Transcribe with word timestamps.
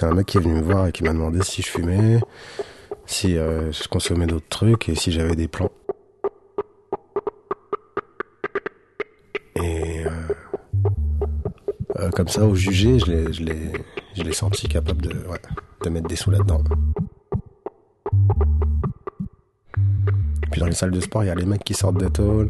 C'est 0.00 0.06
un 0.06 0.14
mec 0.14 0.28
qui 0.28 0.38
est 0.38 0.40
venu 0.40 0.54
me 0.54 0.62
voir 0.62 0.86
et 0.86 0.92
qui 0.92 1.04
m'a 1.04 1.12
demandé 1.12 1.42
si 1.42 1.60
je 1.60 1.66
fumais, 1.66 2.20
si 3.04 3.36
euh, 3.36 3.70
je 3.70 3.86
consommais 3.86 4.26
d'autres 4.26 4.48
trucs 4.48 4.88
et 4.88 4.94
si 4.94 5.12
j'avais 5.12 5.36
des 5.36 5.46
plans. 5.46 5.70
Et 9.56 10.06
euh, 10.06 10.10
euh, 11.98 12.08
comme 12.12 12.28
ça, 12.28 12.46
au 12.46 12.54
jugé, 12.54 12.98
je 12.98 13.42
l'ai, 13.42 14.32
senti 14.32 14.68
capable 14.68 15.02
de, 15.02 15.10
ouais, 15.28 15.38
de 15.84 15.90
mettre 15.90 16.08
des 16.08 16.16
sous 16.16 16.30
là-dedans. 16.30 16.64
Puis 20.50 20.60
dans 20.62 20.66
les 20.66 20.72
salles 20.72 20.92
de 20.92 21.00
sport, 21.00 21.24
il 21.24 21.26
y 21.26 21.30
a 21.30 21.34
les 21.34 21.44
mecs 21.44 21.62
qui 21.62 21.74
sortent 21.74 22.00
de 22.00 22.08
tôle, 22.08 22.48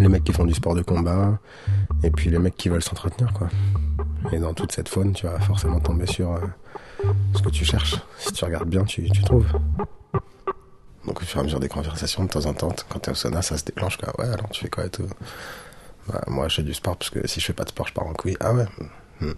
les 0.00 0.08
mecs 0.08 0.24
qui 0.24 0.32
font 0.32 0.46
du 0.46 0.54
sport 0.54 0.74
de 0.74 0.82
combat, 0.82 1.38
et 2.02 2.10
puis 2.10 2.28
les 2.28 2.40
mecs 2.40 2.56
qui 2.56 2.68
veulent 2.70 2.82
s'entretenir, 2.82 3.32
quoi. 3.32 3.48
Et 4.32 4.38
dans 4.38 4.52
toute 4.52 4.72
cette 4.72 4.88
faune, 4.88 5.12
tu 5.12 5.26
vas 5.26 5.38
forcément 5.40 5.80
tomber 5.80 6.06
sur 6.06 6.32
euh, 6.32 6.40
ce 7.34 7.42
que 7.42 7.48
tu 7.48 7.64
cherches. 7.64 7.96
Si 8.18 8.32
tu 8.32 8.44
regardes 8.44 8.68
bien, 8.68 8.84
tu, 8.84 9.08
trouves. 9.22 9.46
Donc 11.06 11.22
au 11.22 11.24
fur 11.24 11.38
et 11.38 11.40
à 11.40 11.44
mesure 11.44 11.60
des 11.60 11.68
conversations, 11.68 12.24
de 12.24 12.28
temps 12.28 12.46
en 12.46 12.52
temps, 12.52 12.74
quand 12.88 12.98
t'es 12.98 13.10
au 13.10 13.14
sauna, 13.14 13.40
ça 13.40 13.56
se 13.56 13.64
déclenche, 13.64 13.96
quoi. 13.96 14.12
Ouais, 14.18 14.30
alors 14.30 14.48
tu 14.50 14.60
fais 14.62 14.68
quoi 14.68 14.84
et 14.86 14.90
tout? 14.90 15.08
Bah, 16.08 16.22
Moi, 16.26 16.48
je 16.48 16.56
fais 16.56 16.62
du 16.62 16.74
sport, 16.74 16.96
parce 16.96 17.10
que 17.10 17.26
si 17.26 17.40
je 17.40 17.46
fais 17.46 17.52
pas 17.52 17.64
de 17.64 17.70
sport, 17.70 17.86
je 17.86 17.94
pars 17.94 18.06
en 18.06 18.12
couille. 18.12 18.36
Ah 18.40 18.52
ouais 18.52 18.66
hmm. 19.20 19.32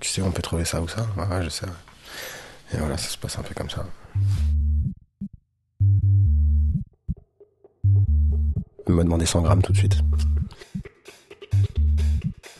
Tu 0.00 0.08
sais, 0.08 0.22
on 0.22 0.30
peut 0.30 0.42
trouver 0.42 0.64
ça 0.64 0.80
ou 0.80 0.88
ça? 0.88 1.06
Ouais, 1.16 1.26
ouais 1.26 1.42
je 1.42 1.48
sais. 1.48 1.66
Et 2.74 2.76
voilà, 2.78 2.96
ça 2.98 3.08
se 3.08 3.18
passe 3.18 3.38
un 3.38 3.42
peu 3.42 3.54
comme 3.54 3.70
ça. 3.70 3.84
Il 8.88 8.94
m'a 8.94 9.02
demandé 9.02 9.26
100 9.26 9.42
grammes 9.42 9.62
tout 9.62 9.72
de 9.72 9.76
suite. 9.76 9.98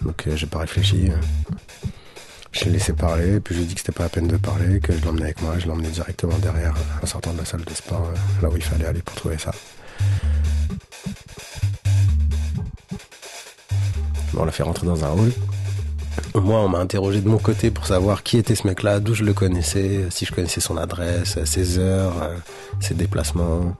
Donc 0.02 0.26
euh, 0.26 0.36
j'ai 0.36 0.46
pas 0.46 0.58
réfléchi. 0.58 1.10
Je 2.66 2.72
l'ai 2.72 2.78
laissé 2.78 2.94
parler, 2.94 3.38
puis 3.38 3.54
je 3.54 3.60
lui 3.60 3.64
ai 3.64 3.68
dit 3.68 3.74
que 3.76 3.80
c'était 3.80 3.92
pas 3.92 4.02
la 4.02 4.08
peine 4.08 4.26
de 4.26 4.36
parler, 4.36 4.80
que 4.80 4.92
je 4.92 5.04
l'emmenais 5.04 5.26
avec 5.26 5.40
moi, 5.40 5.56
je 5.56 5.68
l'emmenais 5.68 5.88
directement 5.88 6.36
derrière 6.38 6.74
en 7.00 7.06
sortant 7.06 7.32
de 7.32 7.38
la 7.38 7.44
salle 7.44 7.64
de 7.64 7.72
sport, 7.72 8.10
euh, 8.12 8.42
là 8.42 8.48
où 8.48 8.56
il 8.56 8.62
fallait 8.62 8.86
aller 8.86 9.02
pour 9.02 9.14
trouver 9.14 9.38
ça. 9.38 9.52
On 14.36 14.44
l'a 14.44 14.50
fait 14.50 14.64
rentrer 14.64 14.84
dans 14.84 15.04
un 15.04 15.10
hall. 15.10 15.30
Moi, 16.34 16.58
on 16.58 16.68
m'a 16.68 16.78
interrogé 16.78 17.20
de 17.20 17.28
mon 17.28 17.38
côté 17.38 17.70
pour 17.70 17.86
savoir 17.86 18.24
qui 18.24 18.36
était 18.36 18.56
ce 18.56 18.66
mec-là, 18.66 18.98
d'où 18.98 19.14
je 19.14 19.22
le 19.22 19.32
connaissais, 19.32 20.08
si 20.10 20.24
je 20.24 20.32
connaissais 20.32 20.60
son 20.60 20.76
adresse, 20.76 21.38
ses 21.44 21.78
heures, 21.78 22.20
euh, 22.20 22.36
ses 22.80 22.94
déplacements, 22.94 23.76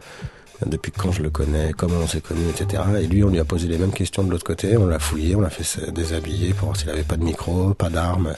depuis 0.65 0.93
quand 0.93 1.13
je 1.13 1.23
le 1.23 1.31
connais, 1.31 1.73
comment 1.77 1.97
on 2.03 2.07
s'est 2.07 2.21
connu, 2.21 2.43
etc. 2.49 2.83
Et 3.01 3.07
lui, 3.07 3.23
on 3.25 3.29
lui 3.29 3.39
a 3.39 3.45
posé 3.45 3.69
les 3.69 3.79
mêmes 3.79 3.93
questions 3.93 4.25
de 4.25 4.31
l'autre 4.31 4.45
côté, 4.45 4.77
on 4.77 4.87
l'a 4.87 4.99
fouillé, 4.99 5.37
on 5.37 5.41
l'a 5.41 5.51
fait 5.51 5.91
déshabiller 5.91 6.55
pour 6.55 6.67
voir 6.69 6.77
s'il 6.77 6.89
avait 6.89 7.03
pas 7.03 7.17
de 7.17 7.25
micro, 7.25 7.75
pas 7.75 7.91
d'armes. 7.91 8.35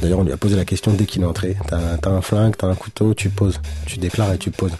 D'ailleurs, 0.00 0.20
on 0.20 0.24
lui 0.24 0.32
a 0.32 0.36
posé 0.38 0.56
la 0.56 0.64
question 0.64 0.92
dès 0.92 1.04
qu'il 1.04 1.22
est 1.22 1.26
entré. 1.26 1.56
T'as 1.68 2.10
un 2.10 2.20
flingue, 2.22 2.56
t'as 2.56 2.68
un 2.68 2.74
couteau, 2.74 3.14
tu 3.14 3.28
poses. 3.28 3.60
Tu 3.86 3.98
déclares 3.98 4.32
et 4.32 4.38
tu 4.38 4.50
poses. 4.50 4.72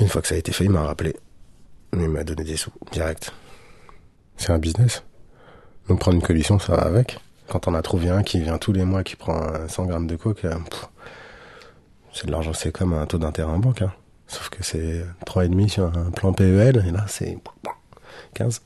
Une 0.00 0.06
fois 0.06 0.22
que 0.22 0.28
ça 0.28 0.36
a 0.36 0.38
été 0.38 0.52
fait, 0.52 0.64
il 0.64 0.70
m'a 0.70 0.84
rappelé. 0.84 1.16
Il 1.92 2.08
m'a 2.08 2.22
donné 2.22 2.44
des 2.44 2.56
sous, 2.56 2.70
direct. 2.92 3.32
C'est 4.38 4.52
un 4.52 4.58
business. 4.58 5.02
Donc 5.88 6.00
prendre 6.00 6.16
une 6.16 6.22
commission, 6.22 6.58
ça 6.58 6.76
va 6.76 6.82
avec. 6.82 7.18
Quand 7.48 7.66
on 7.68 7.74
a 7.74 7.82
trouvé 7.82 8.08
un 8.08 8.22
qui 8.22 8.40
vient 8.40 8.58
tous 8.58 8.72
les 8.72 8.84
mois, 8.84 9.02
qui 9.02 9.16
prend 9.16 9.40
100 9.68 9.86
grammes 9.86 10.06
de 10.06 10.16
coke, 10.16 10.44
euh, 10.44 10.54
c'est 12.12 12.26
de 12.26 12.30
l'argent, 12.30 12.52
c'est 12.52 12.72
comme 12.72 12.92
un 12.92 13.06
taux 13.06 13.18
d'intérêt 13.18 13.50
en 13.50 13.58
banque. 13.58 13.82
Hein. 13.82 13.92
Sauf 14.26 14.48
que 14.50 14.62
c'est 14.62 15.04
3,5 15.26 15.68
sur 15.68 15.84
un 15.98 16.10
plan 16.10 16.32
PEL, 16.32 16.84
et 16.86 16.90
là 16.90 17.04
c'est 17.08 17.38
15. 18.34 18.62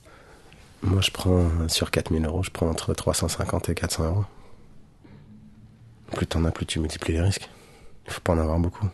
Moi 0.83 1.01
je 1.01 1.11
prends, 1.11 1.69
sur 1.69 1.91
4000 1.91 2.25
euros, 2.27 2.43
je 2.43 2.51
prends 2.51 2.69
entre 2.69 2.93
350 2.93 3.69
et 3.69 3.75
400 3.75 4.05
euros. 4.05 4.25
Plus 6.13 6.27
t'en 6.27 6.45
as, 6.45 6.51
plus 6.51 6.67
tu 6.67 6.81
multiplies 6.81 7.15
les 7.15 7.23
risques. 7.23 7.49
Il 8.07 8.13
faut 8.13 8.21
pas 8.21 8.35
en 8.35 8.39
avoir 8.39 8.59
beaucoup. 8.59 8.87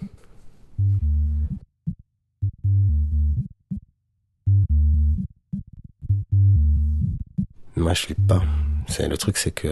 Moi, 7.78 7.94
je 7.94 8.03
flippe 8.03 8.27
pas. 8.27 8.43
C'est 8.89 9.09
le 9.09 9.16
truc, 9.16 9.37
c'est 9.37 9.53
que 9.53 9.69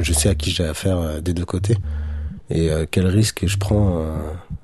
je 0.00 0.12
sais 0.12 0.28
à 0.28 0.34
qui 0.34 0.50
j'ai 0.50 0.64
affaire 0.64 0.98
euh, 0.98 1.20
des 1.20 1.34
deux 1.34 1.44
côtés 1.44 1.76
et 2.48 2.70
euh, 2.70 2.86
quel 2.90 3.06
risque 3.06 3.46
je 3.46 3.58
prends 3.58 3.98
euh, 3.98 4.16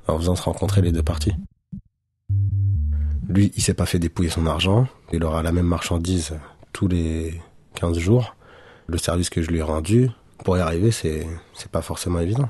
en 0.06 0.18
faisant 0.18 0.36
se 0.36 0.42
rencontrer 0.42 0.80
les 0.80 0.92
deux 0.92 1.02
parties. 1.02 1.32
Lui, 3.28 3.52
il 3.56 3.62
s'est 3.62 3.74
pas 3.74 3.86
fait 3.86 3.98
dépouiller 3.98 4.30
son 4.30 4.46
argent. 4.46 4.86
Il 5.12 5.22
aura 5.24 5.42
la 5.42 5.52
même 5.52 5.66
marchandise 5.66 6.34
tous 6.72 6.88
les 6.88 7.40
15 7.74 7.98
jours. 7.98 8.36
Le 8.86 8.96
service 8.96 9.28
que 9.28 9.42
je 9.42 9.50
lui 9.50 9.58
ai 9.58 9.62
rendu, 9.62 10.08
pour 10.44 10.56
y 10.56 10.60
arriver, 10.60 10.90
c'est 10.90 11.26
c'est 11.52 11.70
pas 11.70 11.82
forcément 11.82 12.20
évident. 12.20 12.48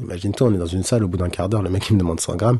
Imagine-toi, 0.00 0.48
on 0.48 0.54
est 0.54 0.58
dans 0.58 0.66
une 0.66 0.82
salle, 0.82 1.04
au 1.04 1.08
bout 1.08 1.18
d'un 1.18 1.28
quart 1.28 1.48
d'heure, 1.48 1.62
le 1.62 1.70
mec 1.70 1.88
il 1.88 1.94
me 1.94 2.00
demande 2.00 2.18
100 2.18 2.34
grammes. 2.34 2.58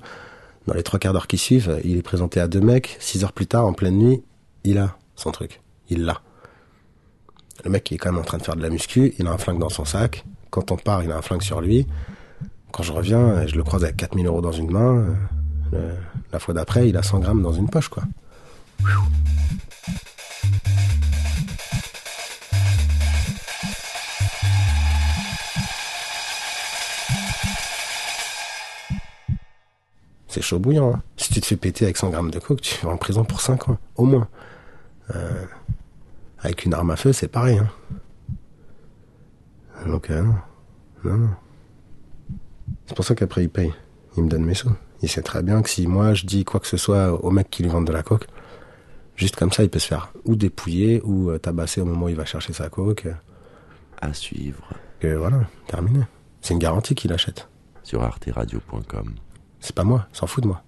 Dans 0.68 0.74
les 0.74 0.84
trois 0.84 1.00
quarts 1.00 1.12
d'heure 1.12 1.26
qui 1.26 1.38
suivent, 1.38 1.80
il 1.82 1.96
est 1.96 2.02
présenté 2.02 2.38
à 2.38 2.46
deux 2.46 2.60
mecs. 2.60 2.96
Six 3.00 3.24
heures 3.24 3.32
plus 3.32 3.48
tard, 3.48 3.66
en 3.66 3.72
pleine 3.72 3.98
nuit, 3.98 4.22
il 4.62 4.78
a 4.78 4.96
son 5.16 5.32
truc. 5.32 5.60
Il 5.88 6.04
l'a. 6.04 6.22
Le 7.64 7.70
mec 7.70 7.90
il 7.90 7.94
est 7.94 7.98
quand 7.98 8.10
même 8.10 8.20
en 8.20 8.24
train 8.24 8.38
de 8.38 8.42
faire 8.42 8.56
de 8.56 8.62
la 8.62 8.70
muscu, 8.70 9.14
il 9.18 9.26
a 9.26 9.32
un 9.32 9.38
flingue 9.38 9.58
dans 9.58 9.68
son 9.68 9.84
sac. 9.84 10.24
Quand 10.50 10.70
on 10.70 10.76
part, 10.76 11.02
il 11.02 11.12
a 11.12 11.16
un 11.16 11.22
flingue 11.22 11.42
sur 11.42 11.60
lui. 11.60 11.86
Quand 12.72 12.82
je 12.82 12.92
reviens, 12.92 13.46
je 13.46 13.56
le 13.56 13.62
croise 13.62 13.84
avec 13.84 13.96
4000 13.96 14.26
euros 14.26 14.40
dans 14.40 14.52
une 14.52 14.70
main. 14.70 15.16
la 16.32 16.38
fois 16.38 16.54
d'après, 16.54 16.88
il 16.88 16.96
a 16.96 17.02
100 17.02 17.20
grammes 17.20 17.42
dans 17.42 17.52
une 17.52 17.68
poche, 17.68 17.88
quoi. 17.88 18.04
C'est 30.32 30.40
chaud 30.40 30.58
bouillant. 30.58 30.94
Hein. 30.94 31.02
Si 31.18 31.30
tu 31.30 31.42
te 31.42 31.46
fais 31.46 31.56
péter 31.56 31.84
avec 31.84 31.98
100 31.98 32.08
grammes 32.08 32.30
de 32.30 32.38
coke, 32.38 32.62
tu 32.62 32.86
vas 32.86 32.92
en 32.92 32.96
prison 32.96 33.22
pour 33.22 33.42
5 33.42 33.68
ans, 33.68 33.78
au 33.96 34.06
moins. 34.06 34.28
Euh, 35.14 35.44
avec 36.42 36.64
une 36.64 36.74
arme 36.74 36.90
à 36.90 36.96
feu, 36.96 37.12
c'est 37.12 37.28
pareil. 37.28 37.58
Hein. 37.58 37.70
Donc, 39.86 40.10
euh, 40.10 40.22
non. 40.22 40.34
Non, 41.04 41.16
non. 41.16 41.30
C'est 42.86 42.94
pour 42.94 43.04
ça 43.04 43.14
qu'après, 43.14 43.44
il 43.44 43.48
paye. 43.48 43.72
Il 44.16 44.24
me 44.24 44.28
donne 44.28 44.44
mes 44.44 44.54
sous. 44.54 44.72
Il 45.02 45.08
sait 45.08 45.22
très 45.22 45.42
bien 45.42 45.62
que 45.62 45.70
si 45.70 45.86
moi, 45.86 46.14
je 46.14 46.26
dis 46.26 46.44
quoi 46.44 46.60
que 46.60 46.66
ce 46.66 46.76
soit 46.76 47.12
au 47.24 47.30
mec 47.30 47.50
qui 47.50 47.62
lui 47.62 47.70
vend 47.70 47.82
de 47.82 47.92
la 47.92 48.02
coke, 48.02 48.26
juste 49.16 49.36
comme 49.36 49.50
ça, 49.50 49.62
il 49.62 49.70
peut 49.70 49.78
se 49.78 49.88
faire 49.88 50.12
ou 50.24 50.36
dépouiller 50.36 51.00
ou 51.04 51.30
euh, 51.30 51.38
tabasser 51.38 51.80
au 51.80 51.84
moment 51.84 52.06
où 52.06 52.08
il 52.08 52.16
va 52.16 52.24
chercher 52.24 52.52
sa 52.52 52.68
coke. 52.68 53.08
À 54.00 54.12
suivre. 54.12 54.68
Et 55.00 55.14
voilà, 55.14 55.42
terminé. 55.68 56.00
C'est 56.40 56.54
une 56.54 56.60
garantie 56.60 56.96
qu'il 56.96 57.12
achète. 57.12 57.48
Sur 57.84 58.02
arteradio.com. 58.02 59.14
C'est 59.60 59.74
pas 59.74 59.84
moi, 59.84 60.08
s'en 60.12 60.26
fout 60.26 60.42
de 60.42 60.48
moi. 60.48 60.62